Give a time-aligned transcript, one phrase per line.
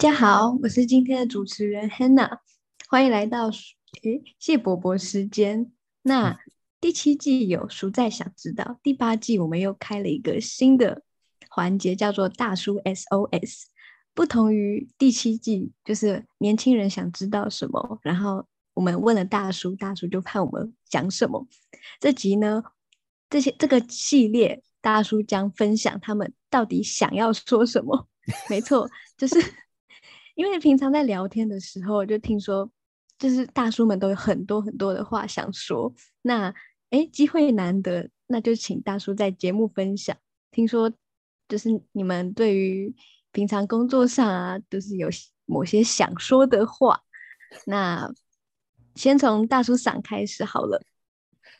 [0.00, 2.38] 家好，我是今天的主持人 Hannah，
[2.88, 5.70] 欢迎来到诶谢伯伯时间。
[6.00, 6.40] 那
[6.80, 11.02] 第七季有书在想知道，第八季我们又开了一个新的
[11.50, 13.64] 环节，叫做大叔 SOS。
[14.14, 21.46] 不同于第七季，就是年轻人想知道什么，然后我们问了大叔，大叔就看我们讲什么。
[22.00, 22.64] 这集呢，
[23.28, 28.08] 这些这个系列，大叔将分享他们到底想要说什么。
[28.48, 29.38] 没错，就是
[30.40, 32.66] 因为平常在聊天的时候，就听说，
[33.18, 35.94] 就是大叔们都有很多很多的话想说。
[36.22, 36.48] 那
[36.88, 40.16] 哎，机会难得，那就请大叔在节目分享。
[40.50, 40.90] 听说
[41.46, 42.90] 就是你们对于
[43.32, 45.10] 平常工作上啊，都是有
[45.44, 47.02] 某些想说的话。
[47.66, 48.10] 那
[48.94, 50.82] 先从大叔嗓开始好了。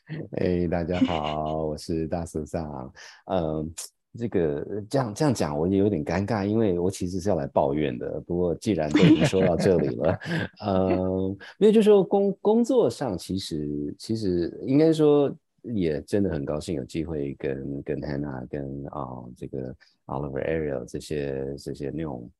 [0.40, 2.90] 哎，大家好，我是大叔嗓。
[3.26, 3.74] 嗯。
[4.18, 8.20] 这个这样这样讲，我也有点尴尬，因为我其实是要来抱怨的。
[8.22, 10.18] 不过既然都已经说到这里了，
[10.60, 19.74] 呃，因为就说工工作上，其实其实应该说也真的很高兴有机会跟跟 Hannah 跟啊这个
[20.06, 22.30] Oliver Ariel 这些这些那种。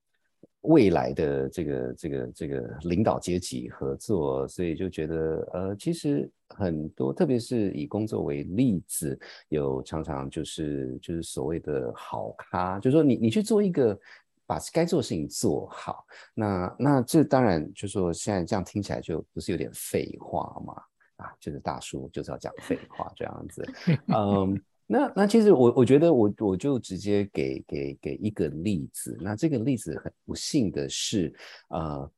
[0.63, 13.99] 未来的这个这个这个领导阶级合作，所以就觉得呃，其实很多，特别是以工作为例子，有常常就是就是所谓的好咖，就是说你你去做一个
[14.47, 20.75] 把该做的事情做好，那那这当然就说现在这样听起来就不是有点废话嘛？
[21.17, 23.67] 啊，就是大叔就是要讲废话这样子，
[24.15, 24.63] 嗯。
[24.93, 31.33] 那那其实我我觉得我我就直接给给给一个例子，那这个例子很不幸的是，
[31.69, 32.11] 呃。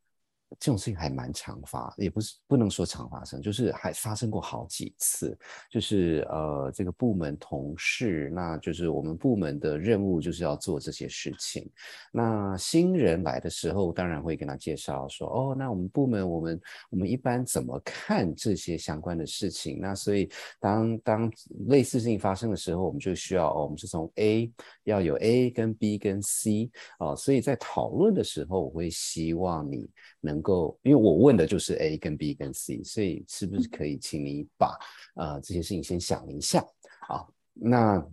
[0.58, 5.36] 这种事情还蛮常发，也不是不能说常发生，就是还发生过好几次。
[5.70, 11.68] 就是呃，这个部门同事，那就是我们部门的任务就是要做这些事情。
[12.12, 16.60] 那新人来的时候，当然会跟他介绍说，哦，那我们部门我们
[16.90, 19.78] 我们一般怎么看这些相关的事情？
[19.80, 21.32] 那所以当当
[21.68, 24.52] 类似事情发生的时候，我们就需要哦，我们是从 A
[24.84, 29.88] 要有 A 跟 B 跟 C 哦，所以在讨论的时候，我会希望你
[30.22, 30.40] 能。
[30.40, 34.78] 够，因为我问的就是 A 跟 B 跟 C，所以是不是可以请你把
[35.16, 36.64] 呃这些事情先想一下
[37.08, 37.26] 啊？
[37.52, 38.06] 那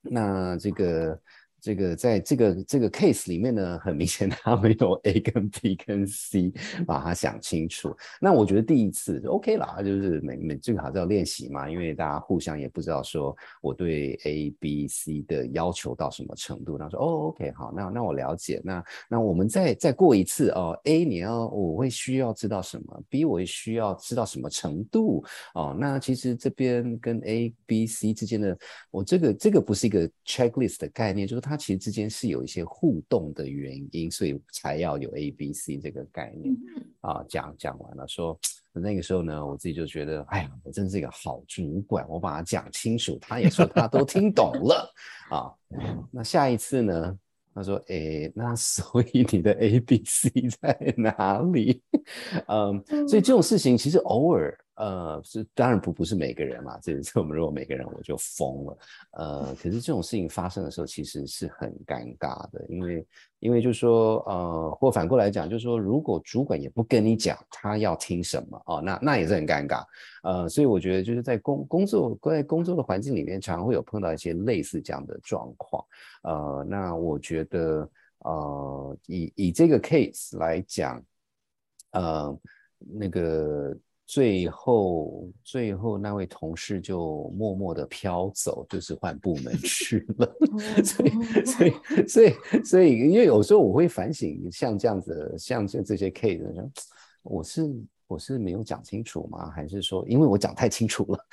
[0.00, 1.20] 那这个。
[1.62, 6.52] 这个在这个这个 case 里面呢，很明显 他们有 A 跟 B 跟 C，
[6.84, 7.96] 把它想清楚。
[8.20, 16.76] 那我觉得第一次就 OK 啦，就是每每最好是要练习嘛，因为大家互相也不知道说我对 A、B、C 的要求到什么程度。
[16.76, 18.60] 他说哦 OK 好，那那我了解。
[18.64, 25.24] 那那我们再再过一次哦，A 你要我会需要知道什么，B 我需要知道什么程度
[25.54, 25.76] 哦。
[25.78, 28.58] 那其实这边跟 A、B、C 之间的，
[28.90, 31.51] 我这个这个不是一个 checklist 的概念，就是它。
[31.52, 36.56] 它其实之间是有一些互动的原因，所以才要有 A、B、C 这个概念
[37.02, 37.22] 啊。
[37.28, 38.40] 讲讲完了，说
[38.72, 44.90] 那个时候呢，我自己就觉得，哎呀，我真是一个好主管，我把它讲清楚，他也说他都听懂了
[45.28, 45.52] 啊。
[46.10, 47.18] 那下一次呢，
[47.54, 51.82] 他说，哎，那所以你的 A、B、C 在哪里？
[52.48, 54.56] 嗯，所以这种事情其实偶尔。
[54.76, 58.78] 呃，是当然不不是每个人嘛，这这我们如果每个人我就疯了，
[59.12, 63.06] 呃，可是这种事情发生的时候其实是很尴尬的，因为
[63.38, 69.84] 因为就是说，呃，或反过来讲，就是说，如果主管也不跟你讲他要听什么哦，那那也是很尴尬，
[70.22, 75.84] 呃，所以我觉得就是在工工作在工作的环境里面，常常会有碰到一些类似这样的状况，
[76.22, 77.88] 呃，那我觉得，
[78.20, 81.00] 呃，以以这个 case 来讲，
[81.92, 82.38] 呃，
[82.78, 83.76] 那个。
[84.04, 90.36] 最后，最后那位同事就默默的飘走，就是换部门去了。
[90.84, 91.72] 所以，所以，
[92.06, 96.42] 所以，所以，因为有时候我会反省，像这样子，像这这些 case，
[97.22, 97.74] 我是
[98.06, 99.50] 我是没有讲清楚吗？
[99.50, 101.26] 还是说，因为我讲太清楚了？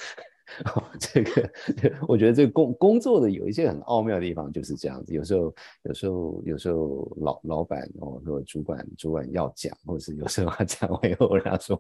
[1.00, 1.50] 这个，
[2.08, 5.14] 我觉得这个工工作的有一些很奥妙的地方，就是这样子。
[5.14, 5.54] 有时候，
[5.84, 11.78] 有时候，有时候老老板哦，或主管主管要讲，或者是有时候他讲完以后，人家说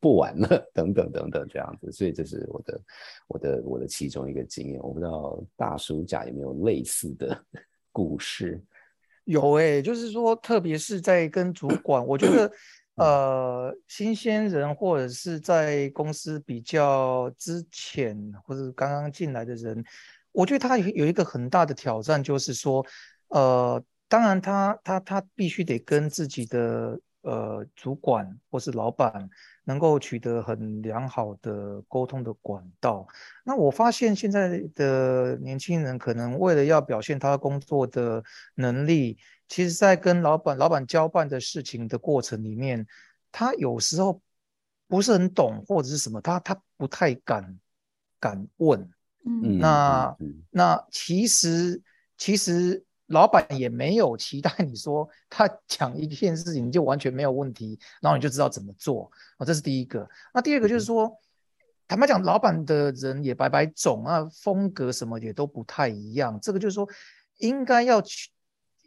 [0.00, 1.90] 不玩了，等等等等这样子。
[1.90, 2.80] 所以这是我的
[3.28, 4.80] 我的我的其中一个经验。
[4.82, 7.36] 我不知道大叔家有没有类似的
[7.92, 8.62] 故事？
[9.24, 12.50] 有诶，就是说，特别是在跟主管，我觉得。
[12.96, 19.84] 呃，新鲜人或者是在公司比较之前或者刚刚进来的人，
[20.30, 22.84] 我觉得他有有一个很大的挑战，就是说，
[23.28, 29.28] 呃，当然他他他必须得跟自己的呃主管或是老板
[29.64, 33.06] 能够取得很良好的沟通的管道。
[33.44, 38.22] 那我发现现在的年轻人可能为了要表现他工作的
[38.54, 39.18] 能力。
[39.46, 42.86] 其实，在跟老板老板交办的事情的过程里面，
[43.30, 44.20] 他有时候
[44.88, 47.58] 不是很懂或者是什么，他他不太敢
[48.18, 48.80] 敢问。
[49.26, 50.16] 嗯那
[50.50, 51.80] 那其实
[52.16, 60.08] 其实老板也没有期待你说他讲一件事情你就完全没有问题，然后你就知道怎么做啊，这是第一个。
[60.32, 61.14] 那第二个就是说，
[61.86, 66.38] 坦白讲，老板的人也白白种啊，风格什么也都不太一样。
[66.40, 66.88] 这个就是说，
[67.38, 68.30] 应该要去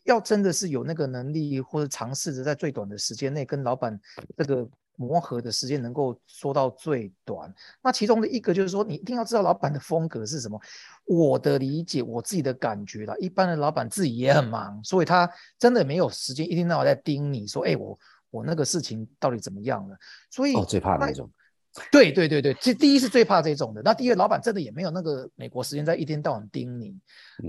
[0.03, 3.99] 要真的是有那个能力，或者尝试着在最短的时间内跟老板
[4.35, 4.67] 这个。
[4.97, 10.59] 磨合的时间能够缩到最短，那其中的一个就是说，你一定要知道老板的风格是什么。
[11.05, 17.97] 我的理解，我自己的感觉啦，一般的老板自己也很忙，所以他真的没有时间一天到晚在盯你说，哎，我
[18.31, 19.95] 我那个事情到底怎么样了？
[20.29, 21.31] 所以哦，最怕那种。
[21.91, 23.83] 对对对对，这第一是最怕这种的。
[23.83, 26.97] 那第二，老板真的也没有那个美国时间在一天到晚盯你。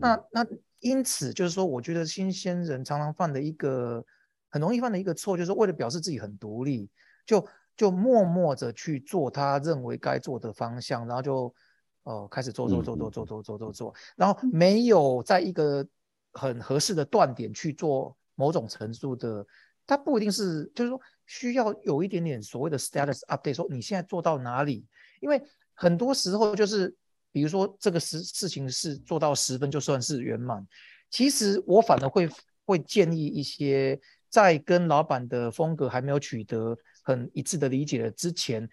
[0.03, 0.47] 那那
[0.81, 4.05] 因此就是说，我觉得新鲜人常常犯的一个
[4.51, 6.91] 很容易犯的一个错，就是为了表示自己很独立。
[7.29, 7.47] 就
[7.77, 11.55] 就默默着去做他认为该做的方向，然后就
[12.05, 15.87] 呃开始做做做做做做做做做，然后没有在一个
[16.33, 19.47] 很合适的断点去做某种程度的，
[19.87, 24.87] 他不一定是就是说需要有一点点所谓的 status update，说你现在做到哪里？
[25.21, 25.41] 因为
[25.75, 26.93] 很多时候就是
[27.31, 30.67] 比如说这个事事情是做到十分就算是圆满，
[31.11, 32.27] 其实我反而会
[32.65, 34.01] 会建议一些
[34.31, 36.75] 在跟老板的风格还没有取得。
[37.09, 38.69] 很一致的理解了之前，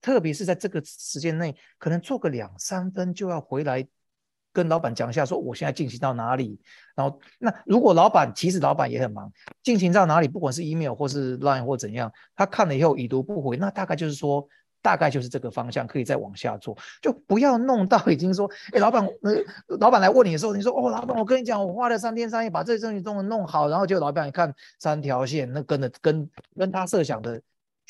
[0.00, 3.86] 特别是在这个时间内，可能做个两三分就要回来
[4.52, 6.60] 跟老板讲一下，说我现在进行到哪里。
[6.96, 9.32] 然后，那如果老板其实老板也很忙，
[9.62, 14.44] 进行到哪里，不管是 email 或是 line 或怎样，他看了以后已读不回，那大概就是说，
[14.82, 27.40] 大概就是这个方向可以再往下做，就不要弄到已经说，哎，老板，呃，老板来问你的时候，你说，哦，老板，我跟你讲，我花了三天三夜把这些东西都弄好，然后就老板一看三条线，那跟的跟跟他设想的。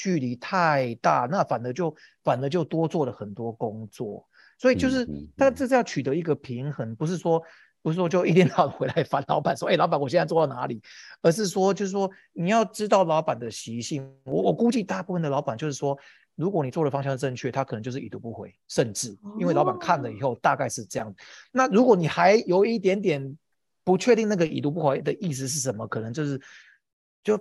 [0.01, 1.95] 距离太大，那反而就
[2.25, 4.27] 反而就多做了很多工作，
[4.57, 5.07] 所以就是，
[5.37, 7.43] 但这是要取得一个平衡，不是说
[7.83, 10.81] 不是说就一天到晚回来烦老板说，哎，老板我现在做到哪里？
[11.21, 15.95] 而是说就是说你要知道老板的习性，我我估计大部分的老板就是说，
[16.35, 21.15] 如果你做的方向正确，他可能就是已读不回，甚至因为老板看了以后大概是这样。
[21.53, 23.37] 那如果你还有一点点
[23.85, 26.41] 不确定那个已读不回的意思是什么，可能就是
[27.23, 27.39] 就。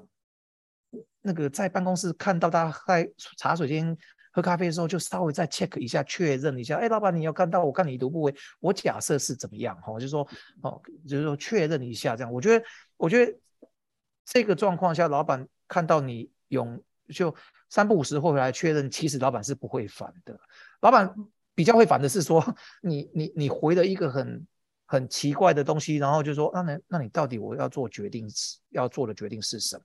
[1.21, 3.97] 那个在办公室看到他在茶水间
[4.31, 6.77] 喝咖啡的时候，就稍微再 check 一下，确认一下。
[6.77, 8.33] 哎，老板，你有看到我看你读不回？
[8.59, 9.75] 我假设是怎么样？
[9.81, 10.21] 哈，就说
[10.61, 12.31] 哦，就是说确认一下这样。
[12.31, 13.35] 我觉得，我觉得
[14.25, 16.81] 这个状况下，老板看到你用
[17.13, 17.33] 就
[17.69, 20.39] 三不五时会回来确认，其实老板是不会烦的。
[20.81, 21.13] 老板
[21.55, 22.43] 比较会烦的是说，
[22.81, 24.47] 你你你回了一个很
[24.85, 29.83] 很奇怪的东西，然后就说，那那那你到底我要做决定是要做的决定是什么？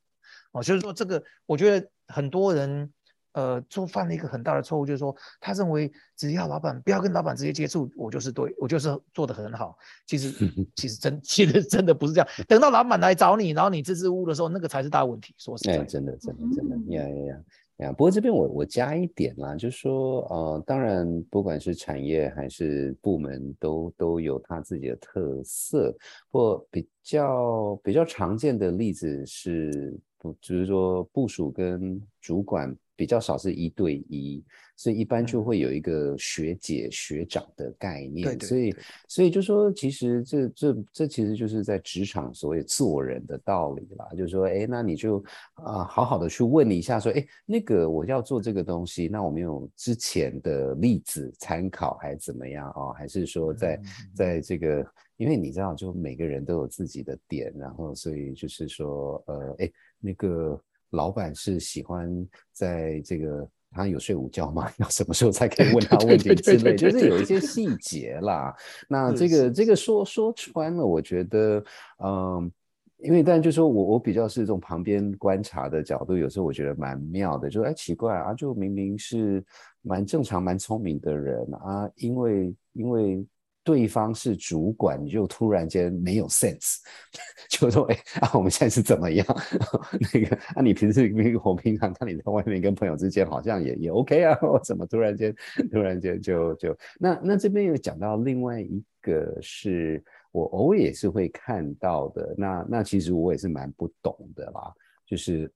[0.54, 2.88] 哦，就是说这个，我觉得很多人，
[3.32, 9.76] 呃，做犯了一个很大的错误，就是说他认为只要老板不要跟老板直接接触，我就是对我就是做的很好。
[10.06, 10.30] 其实
[10.76, 12.28] 其实真 其实真的不是这样。
[12.46, 15.34] 等到老板来找你，然后你支支吾吾的时候，那个才是大问题。
[15.36, 17.44] 说实在，真的真的真的呀呀呀
[17.78, 17.90] 呀！
[17.90, 25.92] 不过这边我我加一点啦，就是说，呃，当然不管是产业还是部门，都都有它自己的特色。
[26.30, 29.98] 或比较比较常见的例子是。
[30.40, 34.42] 只是说，部署跟主管比较少是一对一，
[34.76, 38.40] 所以一般就会有一个学姐学长的概念。
[38.40, 38.76] 所以，
[39.08, 44.08] 所以就说，其实这这这其实就是在职场所谓做人的道理啦。
[44.16, 45.22] 就是说，哎，那你就
[45.56, 52.94] 啊，好好的去问一下，说，哎，那个我要做这个东西，那我们有之前的例子参考还是怎么样啊？
[52.96, 53.78] 还是说，在
[54.14, 54.82] 在这个，
[55.18, 59.70] 因为你知道，就每个人都有自己的点，然后所以就是说，呃，哎。
[60.06, 60.60] 那个
[60.94, 64.70] 老板是喜欢在这个他有睡午觉吗？
[64.78, 68.54] 要什么时候才可以问他问题之类，就是有一些细节啦。
[68.88, 71.64] 那这个这个说说穿了，我觉得，
[72.02, 72.50] 嗯，
[72.98, 79.44] 因为但就说我我比较是这种旁边观察的角度，有时候我觉得蛮妙的，就哎奇怪啊，就明明是
[79.82, 83.26] 蛮正常、蛮聪明的人啊，因为因为。
[83.64, 86.76] 对方是主管，你就突然间没有 sense，
[87.48, 89.26] 就说哎啊，我们现在是怎么样？
[90.12, 91.10] 那个啊，你平时
[91.42, 95.34] 我平常看你在外面跟朋友之间好像也也 OK 啊，我怎么突然间
[95.72, 104.72] 突然间就就那那这边有讲到另外一个是我偶尔也是会看到的，那那其实我也是蛮不懂的啦，
[105.06, 105.50] 就是。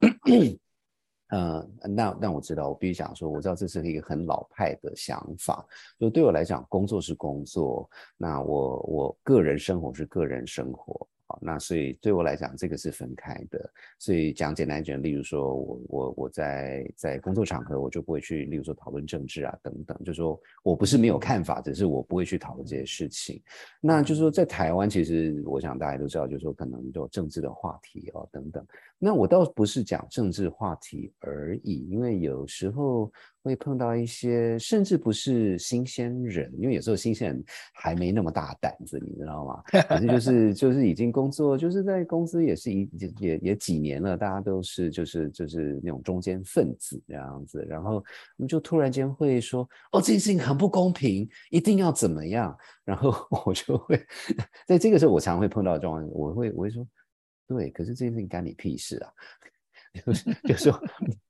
[1.31, 5.65] 嗯，那那我知道，我必须讲说，我知道这是一个很老派的想法。
[5.99, 13.71] 就对我来讲，工作是工作，那我我个人生活是个人生活好，那所以对我来讲，这个是分开的。
[13.99, 23.43] 所以讲简单一点，例如说我我我在在工作场合，我就不会去，例如说讨论政治啊等等，就说我不是没有看法，只是我不会去讨论这些事情。
[23.83, 28.67] 那就是说在台湾，其实我想大家都知道，就是说可能有政治的话题哦等等。
[28.99, 33.11] 那我倒不是讲政治话题而已，因为有时候
[33.43, 39.63] 会碰到一些，甚至不是新鲜人，因为有时候新鲜人还没那么大胆子，你知道吗？
[39.89, 42.91] 反正就是就是已经工作，就是在公司也是一
[43.21, 48.05] 也也几年了，大家都是就是就是那种中间分子这样子，然后我
[48.39, 49.63] 们就突然间会说，
[49.93, 52.57] 哦，这件事情很不公平，一定要怎么样？
[52.85, 53.15] 然后
[53.47, 53.97] 我就会
[54.67, 56.85] 在这个时候，我常会碰到状况，我会我会说。
[57.49, 59.11] 对，可是这件事情干你屁事啊！
[60.05, 60.81] 就是就说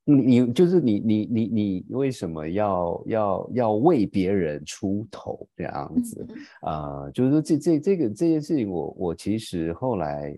[0.03, 6.27] 你就是你你你你为什么要要要为别人出头这样子
[6.61, 7.09] 啊？
[7.11, 10.37] 就是说这这这个这件事情，我我其实后来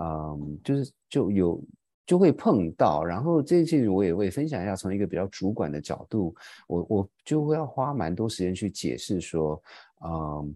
[0.00, 1.64] 嗯，就是就有
[2.06, 6.34] 就会碰到，然后这件事情我也会分享一下，从一个比较主管的角度，
[6.68, 9.60] 我我就会要花蛮多时间去解释说，
[10.04, 10.54] 嗯。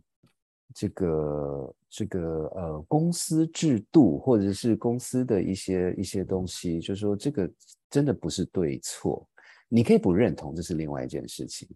[0.74, 2.20] 这个这个
[2.54, 7.50] 呃公司制度或者是公司的一些一些东西，就是说这个
[7.88, 9.26] 真的不是对错，
[9.68, 11.68] 你可以不认同，这是另外一件事情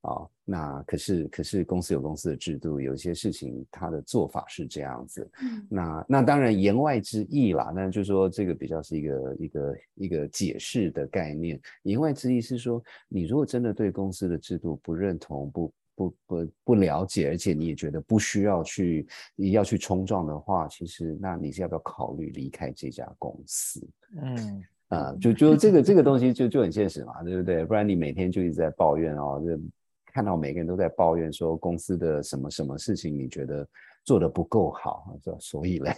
[0.00, 0.26] 啊。
[0.44, 5.30] 那可是可是公司有公司的制度，有一些事情它的做法是这样子。
[5.42, 11.60] 嗯那那当然言外之意啦，那就是说这个比较是一个一个一个解释的概念。
[11.82, 15.72] 言外之意是说，你如果真的对公司的制度不认同不。
[15.98, 23.84] 不不不了解，而且你也觉得不需要去要去冲撞的话，其实那你是要不要考虑离开这家公司？
[24.16, 27.64] 嗯啊，就就这个这个东西就就很现实嘛，对不对？
[27.64, 29.60] 不然你每天就一直在抱怨哦，就
[30.06, 33.68] 看到每个人都在抱怨说公司的什么什么事情，你觉得
[34.04, 35.92] 做的不够好，所以嘞，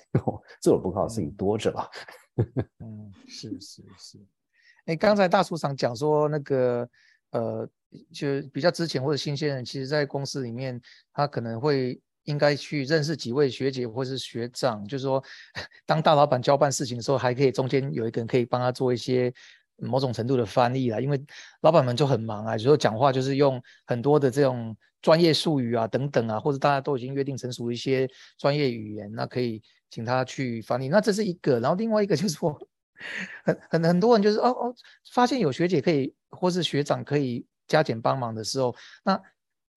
[0.62, 1.90] 做的不够好事情多着了。
[2.78, 4.19] 嗯，是是是。
[4.87, 6.88] 哎，刚才大叔长讲说那个
[7.33, 7.69] 呃。
[8.12, 10.80] 就比较之前或者新鲜人，其实，在公司里面，
[11.12, 15.23] 他可能会应该去认识几位学姐或是学长，就是说，
[15.87, 19.32] 当大老板交办事情的时候，还可以中间有一个人可以帮他做一些
[19.76, 21.00] 某种程度的翻译啦。
[21.00, 21.20] 因为
[21.62, 30.88] 老板们就很忙啊，有时候讲话就是用很多的这种专业术语啊等等啊，或者大家都已经约定成熟一些专业语言，那可以请他去翻译。
[30.88, 32.56] 那这是一个，然后另外一个就是说，
[33.44, 34.75] 很很很多人就是哦哦，
[35.12, 37.44] 发现有学姐可以，或是学长可以。
[37.71, 38.75] 加减帮忙的时候，
[39.05, 39.19] 那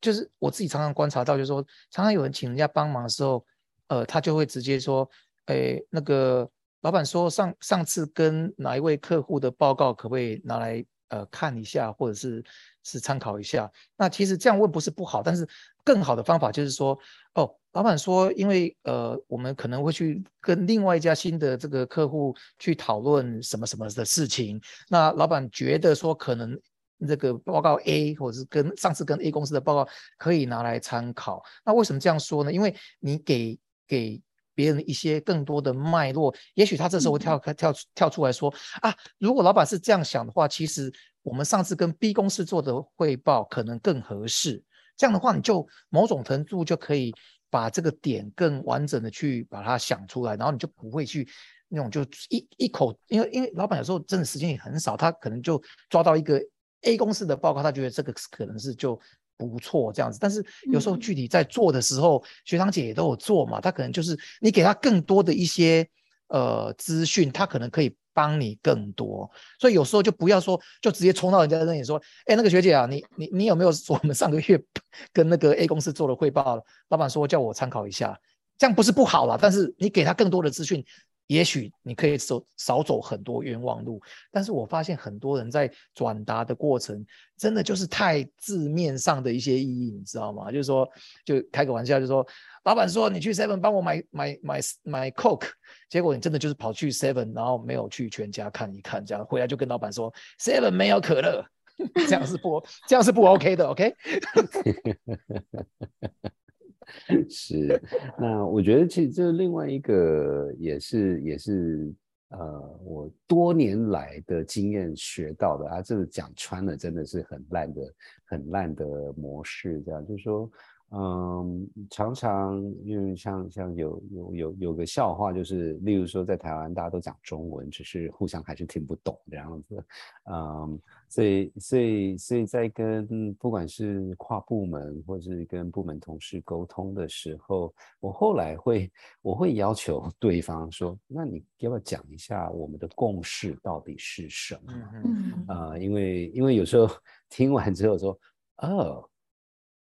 [0.02, 3.46] 就是我自己常常观察到，就是说，常常有人请人家帮忙的时候，
[3.88, 5.08] 呃，他就会直接说，
[5.46, 6.50] 哎，那个
[6.82, 12.44] 老板说上上次跟哪一位客户的报告，可不可以拿来呃看一下，或者是
[12.84, 13.72] 是参考一下？
[13.96, 15.48] 那其实这样问不是不好，但是
[15.86, 16.98] 更好的方法就是说，
[17.36, 24.60] 哦，老板说，因为呃，我们可能会去跟另外一家新的这个客户去讨论什么什么的事情，
[24.90, 26.60] 那老板觉得说可能。
[27.08, 31.44] 这个报告 A，或者是跟上次跟 A 公司的报告可以拿来参考。
[31.66, 32.52] 那为什么这样说呢？
[32.52, 34.22] 因为你给给
[34.56, 40.94] 别人一些更多的脉络，也许他这时候跳跳跳出来说啊，如果老板是这样想的话，其实
[41.24, 44.64] 我们上次跟 B 公司做的汇报可能更合适。
[44.96, 47.12] 这样的话，你就某种程度就可以
[47.50, 51.28] 把这个点更完整的去把它想出来，然后你就不会去
[51.68, 56.40] 那种就一一口，因为因为老板有时候真的时间也很少，他可能就抓到一个。
[56.84, 59.00] A 公司的报告，他觉得这个可能是就
[59.38, 65.86] 不错这样子，但是有时候具体在做的时候，学长姐也都有做嘛，他可能就是你给他更多的一些
[66.28, 74.64] 呃资讯，他可能可以帮你更多，所以有时候就不要说就直接冲到人家那里说，哎，那个学姐啊，你你你有没有说我们上个月
[75.12, 78.18] 跟那个 A 公司做的汇报，老板说叫我参考一下，
[78.58, 80.86] 这样不是不好啦，但是你给他更多的资讯。
[81.34, 84.00] 也许你可以走少走很多冤枉路，
[84.32, 87.04] 但是我发现很多人在转达的过程，
[87.36, 90.52] 真的就是太字面上的一些意义，你知道吗？
[90.52, 90.88] 就是说，
[91.26, 92.24] 就开个玩笑，就说
[92.66, 95.50] 老板说你去 Seven 帮我买买买买 Coke，
[95.90, 101.44] 结果你真的就是跑去 Seven，然后没有去全家看一看，这样回来就跟老板说 Seven 没有可乐，
[102.08, 103.92] 这样是不这样是不 OK 的，OK？
[107.30, 107.82] 是，
[108.18, 111.94] 那我觉得其实这另外一个也是也是
[112.30, 115.70] 呃，我多年来的经验学到的。
[115.70, 117.82] 啊，这个讲穿了真的是很烂的
[118.26, 118.86] 很烂的
[119.16, 120.06] 模式，这样。
[120.06, 120.50] 就是说，
[120.96, 129.84] 嗯，常常因为像像有有有有个笑话，就是例如说在台湾大家都讲中文，只是互相还是听不懂这样子。
[130.30, 138.92] 嗯，所以所以所以在跟不管是跨部门或是跟部门同事沟通的时候，我后来会
[139.24, 144.74] 我会要求 对方说，那你要不要讲一下我们的共识到底是什么？
[145.06, 146.88] 嗯啊、因为因为有时候
[147.32, 148.16] 听完之后说，
[148.58, 149.10] 哦。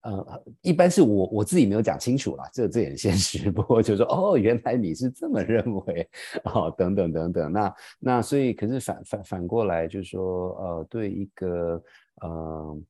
[0.07, 3.51] 呃，一般是我我自己没有讲清楚啦，这这也很现实。
[3.53, 6.09] 不过就说哦，原来你是这么认为，
[6.45, 7.53] 哦，等等等等。
[7.53, 11.83] 那那所以，可是反反反过来，就是说，呃，对一个
[12.23, 12.81] 呃，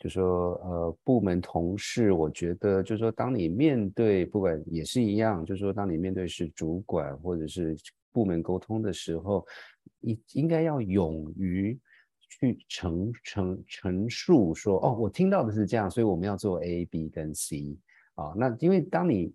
[0.00, 7.76] 就说呃部门同事，我觉得就是说，当你面对不管也是一样，就是说，当你面对是主管或者是
[8.12, 9.46] 部门沟通的时候，
[10.00, 11.78] 应应该要勇于。
[12.44, 17.76] 去陈陈陈述说，哦，我听到的是这样，所以我们要做 A、B 跟 C
[18.14, 18.34] 啊。
[18.36, 19.32] 那因为当你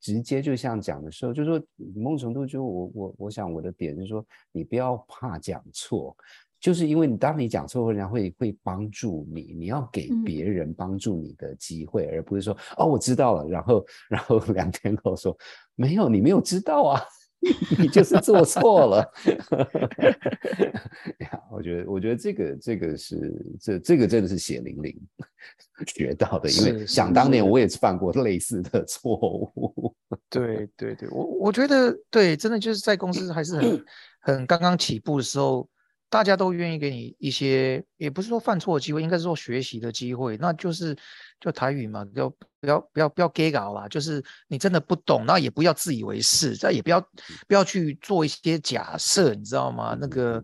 [0.00, 1.62] 直接就像讲的时候，就是说
[1.94, 6.16] 某种程度就我我我想我的点就是说，你不要怕讲错，
[6.60, 15.36] 就是因为你当你讲错，人家会会帮助你，你要给别人帮助你的机会，而不是说哦我知道了，然后然后两天后说
[15.74, 17.02] 没有，你没有知道啊。
[17.78, 19.12] 你就是做错了，
[21.20, 24.94] 呀，我觉得，我觉得这个，这个是，这这个真的是血淋淋
[25.86, 29.94] 学到的，因为想当年我也犯过类似的错误。
[30.30, 33.84] 对对对，我我觉得对，真的就是在公司还是很
[34.20, 35.68] 很刚刚起步的时候，
[36.08, 40.96] 大家都愿意给你一些，也不是说犯错的机会，应该是说学习的机会，那就是
[41.40, 42.28] 就台语嘛，不要
[42.60, 47.00] 不要不要不要 gay 搞啦，就是你真的不懂，那也不要自以为是，再也不要
[47.48, 49.96] 不要去做一些假设，你知道吗？
[50.00, 50.42] 那个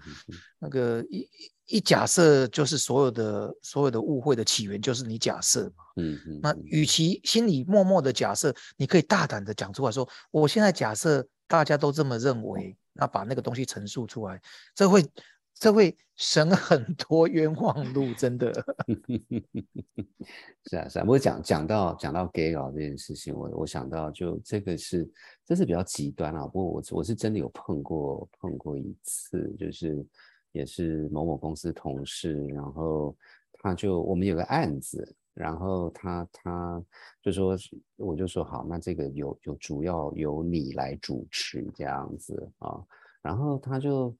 [0.58, 1.28] 那个一
[1.66, 14.42] 一假设就是所有的所有的误会的起源就是你假设嘛，嗯嗯，那与其心里默默的假设，你可以大胆的讲出来说，我现在假设大家都这么认为，那把那个东西陈述出来，
[14.74, 15.06] 这会。
[15.54, 18.52] 这会省很多冤枉路，真的。
[20.66, 21.04] 是啊，是啊。
[21.04, 25.08] 不过讲讲到讲到 gay 佬这件事情，我我想到就这个是，
[25.44, 26.46] 这是比较极端啊。
[26.46, 30.04] 不过我我是真的有碰过碰过一次，就是
[30.50, 33.16] 也是某某公司同事，然后
[33.52, 36.84] 他就我们有个案子，然后他他
[37.22, 37.56] 就说，
[37.96, 42.82] 我就说好，那这个有有主要由你来主持这样子啊，
[43.22, 44.14] 然后他就。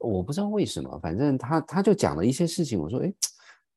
[0.00, 3.12] 我不知道为什么，反正他他就讲了一些事情，我说，哎，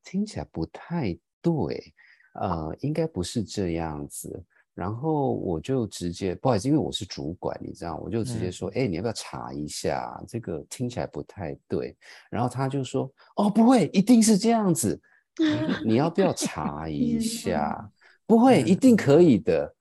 [0.04, 1.94] 听起来不太对，
[2.40, 4.44] 呃，应该不是这样子。
[4.74, 10.20] 然后我就直接，不好意思，因为我是主管，你知道，我就直接说，哎，你要不要查一下？
[10.28, 11.96] 这个听起来不太对。
[12.32, 15.00] 然后他就说，哦，不会，一定是这样子，
[15.86, 17.88] 你要不要查一下？
[18.26, 19.76] 不会，一定可以的。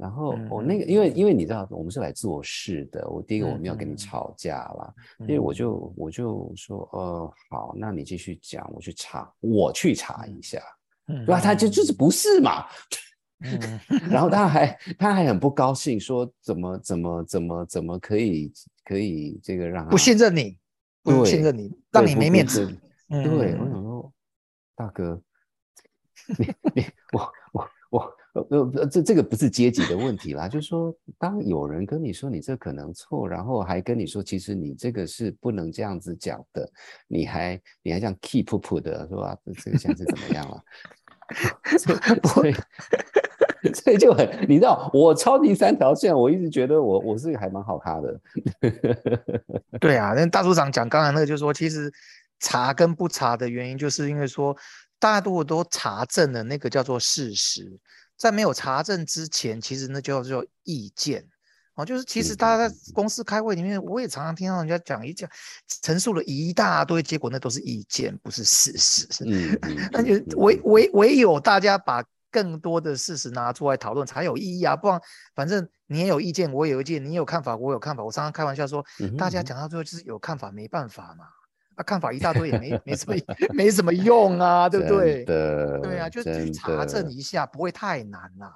[0.00, 3.08] 然后我那个，因为因为你知道，我们是来做事的。
[3.08, 10.62] 我第一个我们要跟你吵架啦，因为我就我就说，呃，好，那你继续讲，我去查，我去查一下，
[11.06, 11.40] 对吧？
[11.40, 12.64] 他就就是不是嘛。
[14.10, 18.52] 然后他还他还很不高兴，说怎么怎么怎么怎么可以
[18.84, 20.58] 可以这个让他不信任你，
[21.02, 22.66] 不信任你，让你没面子。
[23.08, 24.12] 对，我想说，
[24.76, 25.20] 大哥，
[26.38, 28.16] 你你我我我。
[28.50, 36.70] 呃，这这个不是阶级的问题啦，就是说，当有人跟你说你这可能错，然后还跟你说，其实你这个是不能这样子讲的，
[37.06, 39.36] 你还你还这样 keep 噗的，是吧？
[39.62, 40.62] 这个现在是怎么样了？
[41.78, 42.54] 所以，
[43.74, 48.20] 所以就很，你知道，我超级三条线，我一直觉得我我是还蛮好咖的。
[49.78, 51.92] 对啊，那大组长讲刚才那个，就是说，其实
[52.40, 54.56] 查跟不查的原因，就是因为说，
[54.98, 57.78] 大家如果都查证了，那个叫做事实。
[58.18, 61.24] 在没有查证之前，其实那叫做意见
[61.74, 65.30] 哦，就是其实大家在公司开会里面，我也常常听到人家讲一讲，
[65.82, 69.06] 陈述了一大堆，结果那都是意见，不是事实。
[69.24, 69.56] 嗯，
[69.92, 75.00] 那就唯唯唯有大家把更多的事实拿出来讨论才有意义啊，不然
[75.36, 78.84] 反正你也有意见，我也有意见，你有看法，我有看法，我常常开玩笑说，
[79.16, 81.26] 大家讲到最后就是有看法没办法嘛。
[81.78, 83.16] 啊，看法一大堆也没没什么
[83.54, 85.24] 没什么用啊，对不对？
[85.24, 88.52] 对啊，就去查证一下，不会太难啦。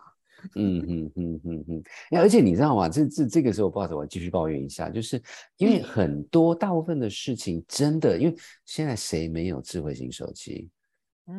[0.57, 1.83] 嗯 嗯嗯嗯嗯。
[2.19, 2.89] 而且你知道吗？
[2.89, 5.23] 这这这个时候，不好意思，我继续抱怨一下，就是
[5.57, 8.35] 因为很多大部分的事情，真的，因为
[8.67, 10.69] 现在谁没有智慧型手机，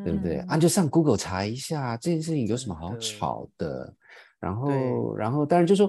[0.06, 0.38] 对不对？
[0.48, 3.94] 啊，就上 Google 查一下这件事情有什么好吵的。
[4.44, 5.88] 然后，然后，当然就说，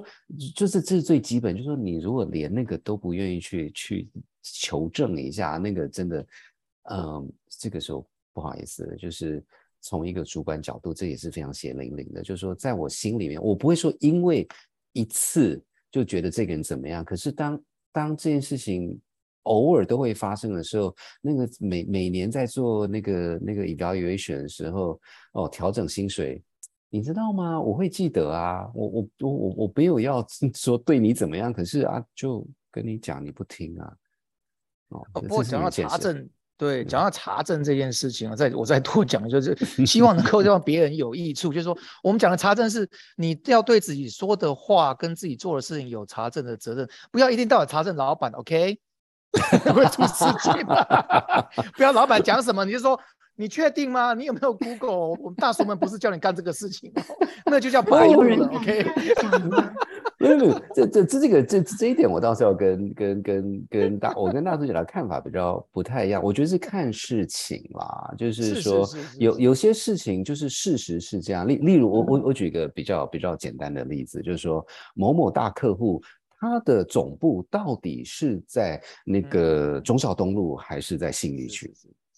[0.54, 4.08] 就是这是最基本，就是说，你如果连那个都不愿意去去
[4.42, 6.26] 求证一下，那个真的，
[6.90, 9.44] 嗯，这个时候不好意思，就是
[9.80, 14.46] 从一个主管角度，这也是非常血淋淋的，就是说，在我心里面，我不会说因为
[14.92, 18.96] 一次就觉得这个人怎么样，可是当当这件事情
[19.42, 25.00] 偶尔都会发生的时候，那个每每年在做那个那个 evaluation 的时候，
[25.32, 26.40] 哦，调整薪水，
[26.94, 27.60] 你知道吗？
[27.60, 33.92] 我会记得啊，我我我我我没有要 说对你怎么样，可是啊，就跟你讲，你不听啊，
[34.90, 36.28] 哦，不过讲到查证。
[36.56, 41.52] 对，讲到查证这件事情啊，再我再多讲，就是希望能够让别人有益处。
[41.52, 48.78] 就是说，我们讲的查证是，你要对自己说的话跟自己做的事情有查证的责任，不要一定到底查证老板，OK？
[49.74, 50.52] 会出事情
[51.74, 52.96] 不要老板讲什么你就说，
[53.36, 54.14] 你确定吗？
[54.14, 55.08] 你有没有 Google？
[55.20, 56.92] 我们大叔们不是叫你干这个事情，
[57.46, 58.86] 那就叫白目了，OK？
[60.18, 66.22] 没有没有，这这这这个这这一点我倒是要跟跟跟跟大我跟大叔讲的看法比较不太一样。
[66.22, 71.46] 我觉得是看事情啦，就是说有有些事情就是事实是这样。
[71.46, 76.00] 例例如我我我举一个比较比较简单的例子，就是说某某大客户
[76.38, 81.74] 他的总部到底是在那个中小东路还是在信义区？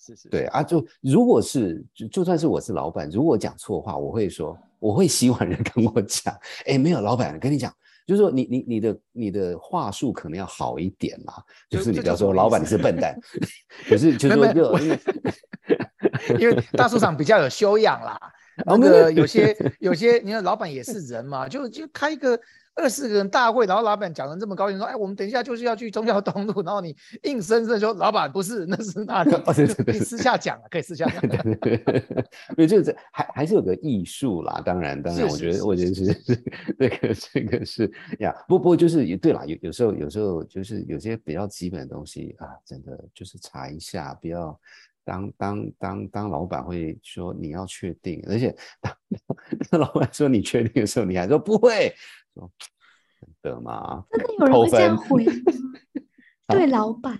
[0.06, 6.34] 是是对啊，就如果是就就算是我是老板，如果讲错话，我会说我会希望人跟我讲，
[6.66, 7.72] 哎，没有老板跟你讲。
[8.06, 13.18] 就是说，你你你的你的话术可能要好一点啦，就是你不要说老板你是笨蛋，
[13.88, 14.78] 可是就是说就
[16.38, 18.16] 因为大市场比较有修养啦，
[18.64, 22.38] 那个有些 有些你看老板也是人嘛，就就开一个。
[22.76, 29.30] 二十个人大会，然后老板讲的这么高兴，说：“哎，我们等一下就是要去中孝东路。”然后你硬生生说：“老板不是，那是那里。”
[29.84, 31.42] 可以私下讲了，可以私下讲。
[31.42, 32.04] 对对
[32.54, 34.62] 对，就是还还是有个艺术啦。
[34.64, 36.44] 当然，当然，我觉得我觉得是是
[36.78, 38.34] 这个这个是呀。
[38.46, 44.60] 不不过就是也对啦，有有时候有时候就是有些比较基本的东西啊，真的就是查一下，不要
[45.02, 48.94] 当当当当老板会说你要确定，而且当
[49.70, 51.94] 当老板说你确定的时候，你还说不会。
[53.42, 54.04] 的吗？
[54.10, 55.32] 真的有人会这样回吗？
[56.48, 57.18] 对老板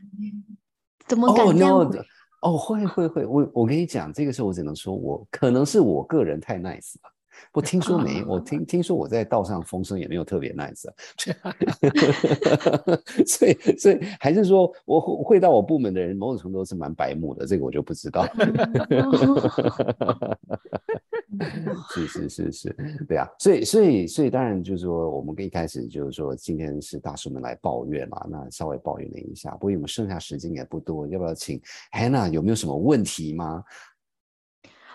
[1.06, 1.98] 怎么敢这样回？
[2.42, 7.10] 哦，会会会，我我跟你讲，这个时候我只能说，我可能是我个人太 nice 了。
[7.52, 10.86] 我听说没，我听听说我在道上风声也没有特别 nice，
[13.26, 18.26] 所以所以还是说我会到我部门的人某种程度是蛮白目的，这个我就不知道。
[21.94, 22.76] 是是是是，
[23.08, 31.60] 对啊，所以所以所以当然就是说，我们一开始就是说今天是大叔们来抱怨嘛，那稍微抱怨了一下，不过我们剩下时间也不多，要不要请
[31.92, 33.64] Hannah 有没有什么问题吗？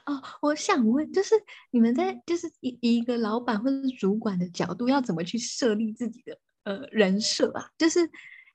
[0.05, 1.35] 哦，我想问，就是
[1.69, 7.69] 你们在就是以一个老板或者是主管的角度，要怎么去设立自己的呃人设啊？
[7.77, 7.99] 就是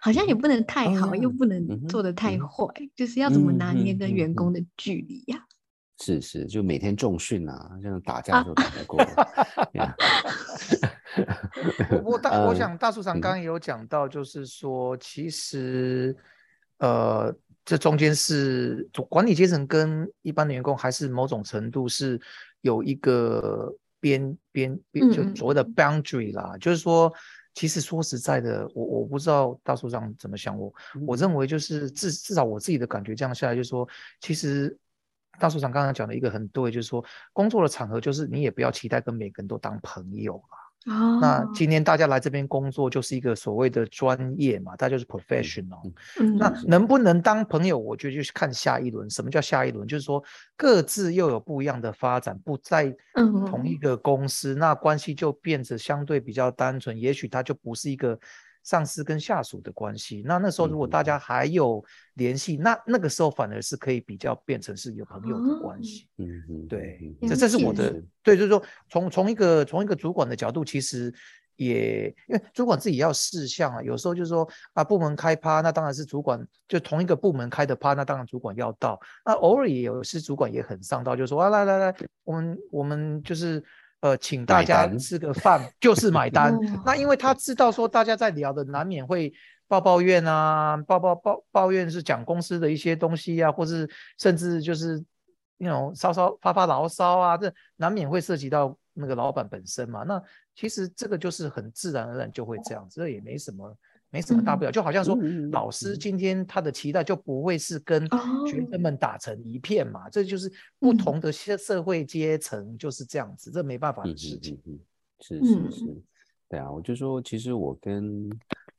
[0.01, 5.45] 好像也不能太好，又不能做的太坏，就是要怎么拿捏跟员工的距离呀？
[5.99, 9.05] 是是，就每天重训啊，这样打架都打不过。
[12.05, 16.17] 我 大我想大树长刚刚有讲到，就是说其实
[16.79, 17.35] 呃。
[17.69, 22.17] 这中间是管理阶层跟一般的员工，还是某种程度是
[22.61, 26.57] 有一个边边边，就所谓的 boundary 啦。
[26.61, 27.13] 就是说，
[27.55, 30.73] 其实说实在的，我我不知道大叔长怎么想，我
[31.05, 33.89] 我认为就是至至少我自己的感觉这样下来，就是说，
[34.21, 34.79] 其实
[35.39, 40.65] 大叔长刚才讲的一个很对，就是说，工作的场合就是你也不要期待跟每个人都当朋友啊。
[41.21, 45.93] 那今天大家来这边工作就是一个所谓的专业嘛，大家就是 professional。
[46.39, 49.11] 那能不能当朋友，我觉得就是看下一轮。
[49.11, 49.89] 什么叫下一轮？
[49.89, 50.23] 就是说
[50.57, 52.95] 各自又有不一样的发展，不在
[53.47, 56.97] 同一个公司，那关系就变得相对比较单纯。
[56.97, 58.19] 也许它就不是一个。
[58.67, 61.83] 上司跟下属的关系，那那时候如果大家还有
[62.15, 66.09] 联系，那那个时候反而是可以比较变成是一个朋友的关系。
[66.19, 71.15] 嗯嗯，对，这这是我的对，就是说从从一个从一个主管的角度，其实
[71.55, 79.01] 也因为主管自己要事项啊，有时候就是说啊部门开趴，那当然是主管就同一个部门开的趴，那当然主管要到。
[79.25, 83.63] 那偶尔也有是主管也很上道，就说啊来来来，我们我们就是。
[84.01, 86.55] 呃，请大家吃个饭就是买单。
[86.85, 89.33] 那因为他知道说大家在聊的难免会
[89.67, 95.03] 抱抱怨啊，抱抱抱抱怨是讲公司的一些东西啊，或是甚至就是
[95.59, 100.03] 那种稍稍发发牢骚啊，这难免会涉及到那个老板本身嘛。
[100.05, 100.23] 那
[100.55, 103.77] 其实这个就是很自然而然就会这样，这也没什么。
[104.11, 105.17] 没什么大不了，就好像说
[105.53, 105.97] 老师。
[105.97, 108.07] 今天他的期待就不会是跟
[108.47, 114.59] 学生们打成一片嘛，这就是不同的社社会阶层就是这样子，这没办法的事情。
[115.21, 116.03] 是是是，
[116.49, 118.29] 对啊，我就说其实我跟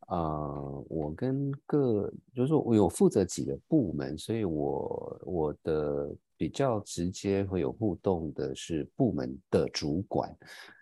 [0.08, 10.34] 呃，我跟各就是说我有负责几个部门，所以我我的比较直接会有互动的是部门的主管。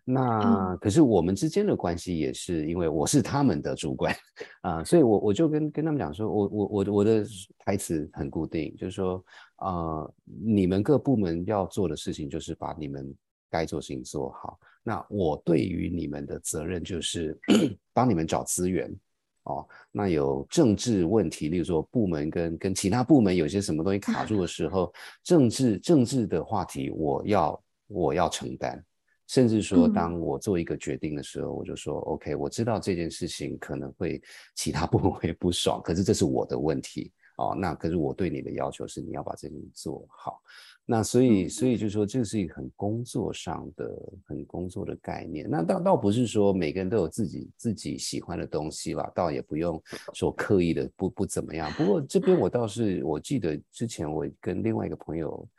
[0.07, 4.15] 那可是我们之间的关系也是因为我是他们的主管
[4.61, 7.25] 啊，所以我我就跟跟他们讲说，我我我我的
[7.57, 13.11] 台词很固定，就是说啊，你们各部门要做的事情就是把你们
[13.49, 14.59] 该做事情做好。
[14.83, 17.35] 那我对于你们的责任就是
[17.91, 18.95] 帮你们找资源。
[19.45, 28.83] 哦，那有政治问题，例如说部门跟跟其他部门有些什么东西卡住的时候，政治政治的话题，我要我要承担，
[29.27, 34.21] 甚至说当我做一个决定的时候，我就说 OK，我知道这件事情可能会
[34.55, 40.41] 其他部门会不爽，可是这是我的问题哦，那可是我对你的要求是你要把这件事做好。
[40.87, 43.91] 那所以，所以就说，这是一个很工作上的、
[44.23, 45.49] 很工作的概念。
[45.49, 49.81] 那倒倒不是说每个人都有自己自己喜欢的东西吧，倒也不用
[50.13, 51.71] 说刻意的不不怎么样。
[51.71, 55.49] 不过这边我倒是，我记得之前我跟另外一个朋友，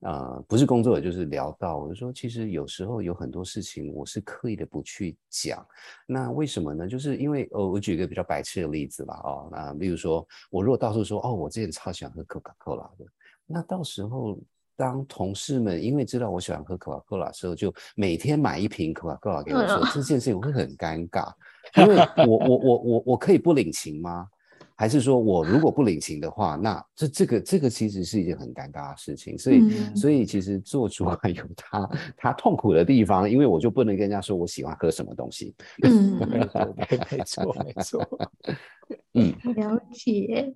[0.00, 5.66] 呃，不是工作，就是聊到，我就说，其实有时候有很多事情我是刻意的不去讲。
[6.06, 6.86] 那为什么呢？
[6.86, 13.06] 就是因为，呃，我举一个比较白痴的例子吧，哦，那例如说，我如果到处说，哦，我之前超喜欢喝可口可乐的，
[13.46, 14.38] 那到时候。
[14.76, 21.32] 当同事们因为知道我喜欢喝可口可乐的时候，就每天买一瓶可口可乐给我说，这件事情会很尴尬，
[21.76, 24.28] 因为我我我我我可以不领情吗？
[24.76, 29.38] 还是说我如果不领情的话，那这这个这个其实是一件很尴尬的事情。
[29.38, 35.54] 所以所以其实做主管 有他他痛苦的地方，因为我就不能跟人家说我喜欢喝什么东西。
[35.84, 36.44] 嗯，没
[37.24, 38.28] 错没错。
[39.14, 40.52] 嗯，了解。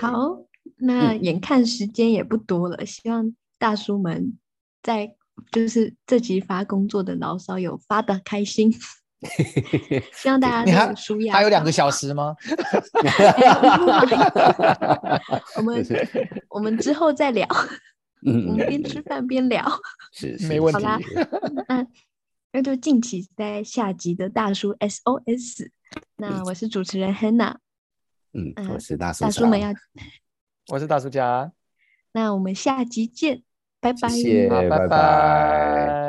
[0.00, 0.42] 好。
[0.86, 4.36] 那眼看时间也不多了，希望大叔们
[4.82, 5.14] 在
[5.50, 8.70] 就是这集发工作的牢骚有发的开心，
[10.12, 11.34] 希望大家都舒压。
[11.34, 12.36] 还有两个小时吗？
[15.56, 15.84] 我们
[16.50, 17.48] 我们之后再聊，
[18.26, 19.64] 嗯我们边吃饭边聊，
[20.12, 20.84] 是没问题。
[20.84, 21.00] 好啦，
[21.66, 21.86] 那
[22.52, 25.70] 那就敬请在下集的大叔 SOS。
[26.16, 27.54] 那我是主持人 Hanna，
[28.32, 29.72] 嗯，我是大叔，大叔们要。
[30.68, 31.52] 我是大叔家，
[32.12, 33.42] 那我们下集见，
[33.80, 34.88] 拜拜，谢谢，拜。
[34.88, 36.03] 拜。